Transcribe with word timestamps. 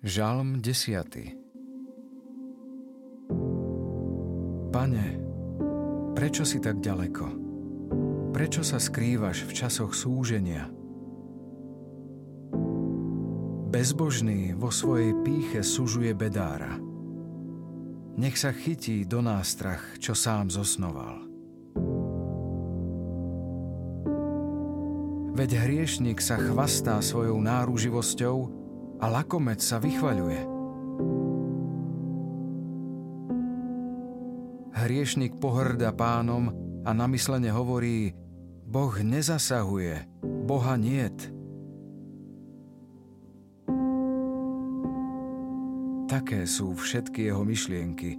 Žalm 0.00 0.64
10. 0.64 1.36
Pane, 4.72 5.06
prečo 6.16 6.40
si 6.48 6.56
tak 6.56 6.80
ďaleko? 6.80 7.26
Prečo 8.32 8.64
sa 8.64 8.80
skrývaš 8.80 9.44
v 9.44 9.52
časoch 9.52 9.92
súženia? 9.92 10.72
Bezbožný 13.68 14.56
vo 14.56 14.72
svojej 14.72 15.20
píche 15.20 15.60
sužuje 15.60 16.16
bedára. 16.16 16.80
Nech 18.16 18.40
sa 18.40 18.56
chytí 18.56 19.04
do 19.04 19.20
nástrach, 19.20 20.00
čo 20.00 20.16
sám 20.16 20.48
zosnoval. 20.48 21.28
Veď 25.36 25.60
hriešnik 25.60 26.24
sa 26.24 26.40
chvastá 26.40 27.04
svojou 27.04 27.36
náruživosťou, 27.36 28.60
a 29.00 29.06
lakomec 29.08 29.58
sa 29.64 29.80
vychvaľuje. 29.80 30.40
Hriešnik 34.76 35.36
pohrda 35.40 35.92
pánom 35.92 36.52
a 36.84 36.90
namyslene 36.92 37.52
hovorí 37.52 38.12
Boh 38.64 38.92
nezasahuje, 38.96 40.08
Boha 40.46 40.76
niet. 40.76 41.32
Také 46.10 46.42
sú 46.42 46.74
všetky 46.74 47.30
jeho 47.30 47.46
myšlienky 47.46 48.18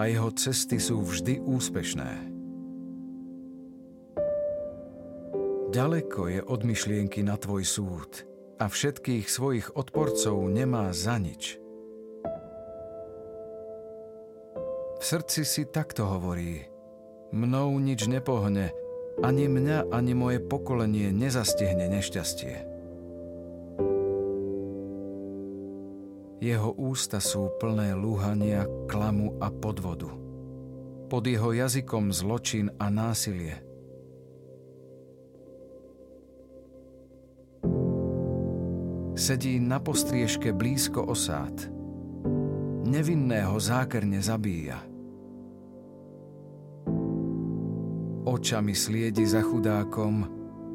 a 0.00 0.08
jeho 0.08 0.32
cesty 0.32 0.80
sú 0.80 1.04
vždy 1.04 1.44
úspešné. 1.44 2.32
Ďaleko 5.68 6.20
je 6.32 6.40
od 6.40 6.60
myšlienky 6.64 7.20
na 7.20 7.36
tvoj 7.36 7.62
súd– 7.66 8.12
a 8.56 8.64
všetkých 8.72 9.28
svojich 9.28 9.76
odporcov 9.76 10.40
nemá 10.48 10.88
za 10.96 11.20
nič. 11.20 11.60
V 14.96 15.02
srdci 15.04 15.44
si 15.44 15.68
takto 15.68 16.08
hovorí, 16.08 16.64
mnou 17.36 17.76
nič 17.76 18.08
nepohne, 18.08 18.72
ani 19.20 19.44
mňa, 19.44 19.92
ani 19.92 20.12
moje 20.16 20.38
pokolenie 20.40 21.12
nezastihne 21.12 21.84
nešťastie. 21.92 22.54
Jeho 26.40 26.70
ústa 26.76 27.20
sú 27.20 27.52
plné 27.60 27.96
lúhania, 27.96 28.68
klamu 28.88 29.36
a 29.40 29.48
podvodu. 29.48 30.12
Pod 31.08 31.22
jeho 31.24 31.52
jazykom 31.52 32.12
zločin 32.12 32.72
a 32.80 32.88
násilie– 32.88 33.60
sedí 39.16 39.56
na 39.56 39.80
postriežke 39.80 40.52
blízko 40.52 41.08
osád. 41.08 41.72
Nevinného 42.84 43.56
zákerne 43.56 44.20
zabíja. 44.20 44.78
Očami 48.28 48.76
sliedi 48.76 49.24
za 49.24 49.40
chudákom, 49.40 50.28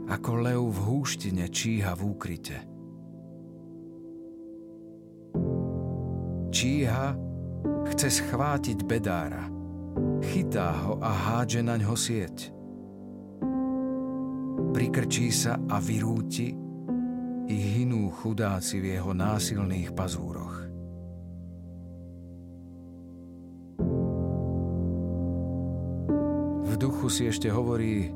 ako 0.10 0.32
lev 0.42 0.62
v 0.74 0.80
húštine 0.82 1.46
číha 1.54 1.94
v 1.94 2.02
úkryte. 2.02 2.58
Číha, 6.52 7.16
chce 7.94 8.08
schvátiť 8.10 8.84
bedára, 8.84 9.48
chytá 10.26 10.74
ho 10.84 11.00
a 11.00 11.12
hádže 11.14 11.62
naň 11.62 11.82
ho 11.86 11.96
sieť. 11.96 12.52
Prikrčí 14.72 15.32
sa 15.32 15.62
a 15.70 15.80
vyrúti, 15.80 16.71
i 17.52 17.84
hinú 17.84 18.08
chudáci 18.16 18.80
v 18.80 18.96
jeho 18.96 19.12
násilných 19.12 19.92
pazúroch. 19.92 20.56
V 26.64 26.72
duchu 26.80 27.12
si 27.12 27.28
ešte 27.28 27.52
hovorí, 27.52 28.08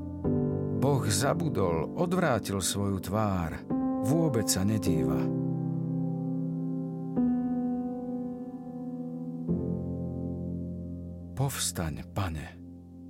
Boh 0.80 1.04
zabudol, 1.12 1.92
odvrátil 2.00 2.64
svoju 2.64 3.04
tvár, 3.04 3.60
vôbec 4.08 4.48
sa 4.48 4.64
nedíva. 4.64 5.20
Povstaň, 11.36 12.08
pane. 12.16 12.56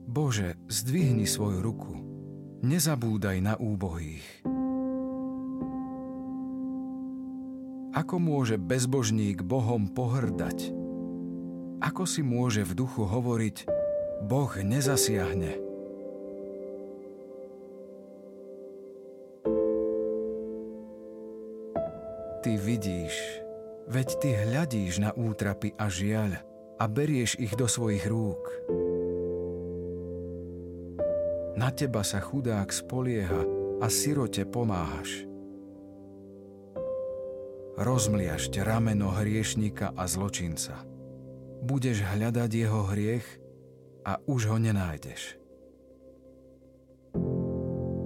Bože, 0.10 0.58
zdvihni 0.66 1.30
svoju 1.30 1.62
ruku. 1.62 1.94
Nezabúdaj 2.66 3.38
na 3.46 3.54
úbohých. 3.62 4.55
Ako 7.96 8.20
môže 8.20 8.60
bezbožník 8.60 9.40
Bohom 9.40 9.88
pohrdať? 9.88 10.68
Ako 11.80 12.04
si 12.04 12.20
môže 12.28 12.68
v 12.68 12.76
duchu 12.76 13.08
hovoriť, 13.08 13.72
Boh 14.28 14.52
nezasiahne? 14.52 15.56
Ty 22.44 22.52
vidíš, 22.60 23.16
veď 23.88 24.08
ty 24.20 24.30
hľadíš 24.44 25.00
na 25.00 25.16
útrapy 25.16 25.72
a 25.80 25.88
žiaľ 25.88 26.44
a 26.76 26.92
berieš 26.92 27.40
ich 27.40 27.56
do 27.56 27.64
svojich 27.64 28.04
rúk. 28.12 28.44
Na 31.56 31.72
teba 31.72 32.04
sa 32.04 32.20
chudák 32.20 32.76
spolieha 32.76 33.48
a 33.80 33.88
sirote 33.88 34.44
pomáhaš 34.44 35.32
rozmliašť 37.76 38.64
rameno 38.64 39.12
hriešnika 39.12 39.96
a 39.96 40.04
zločinca. 40.08 40.88
Budeš 41.66 42.08
hľadať 42.08 42.52
jeho 42.52 42.82
hriech 42.88 43.28
a 44.08 44.22
už 44.24 44.48
ho 44.54 44.58
nenájdeš. 44.60 45.36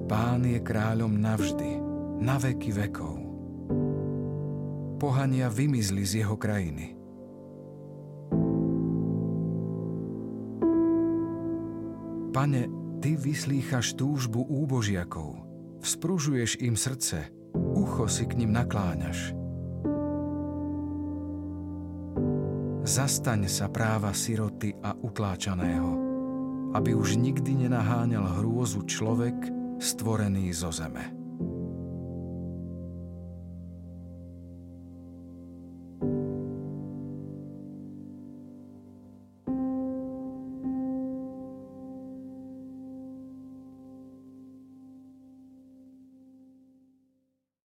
Pán 0.09 0.41
je 0.41 0.58
kráľom 0.58 1.22
navždy, 1.22 1.72
na 2.19 2.41
veky 2.41 2.72
vekov. 2.74 3.16
Pohania 5.00 5.47
vymizli 5.47 6.03
z 6.03 6.25
jeho 6.25 6.35
krajiny. 6.35 6.97
Pane, 12.34 12.63
Ty 13.00 13.16
vyslýchaš 13.16 13.96
túžbu 13.96 14.44
úbožiakov, 14.44 15.40
vzpružuješ 15.79 16.59
im 16.59 16.75
srdce, 16.75 17.31
ucho 17.56 18.12
si 18.12 18.28
k 18.28 18.44
ním 18.44 18.52
nakláňaš– 18.52 19.31
Zastaň 22.90 23.46
sa 23.46 23.70
práva 23.70 24.18
siroty 24.18 24.74
a 24.82 24.98
utláčaného, 24.98 25.94
aby 26.74 26.98
už 26.98 27.22
nikdy 27.22 27.70
nenaháňal 27.70 28.42
hrôzu 28.42 28.82
človek 28.90 29.38
stvorený 29.78 30.50
zo 30.50 30.74
zeme. 30.74 31.19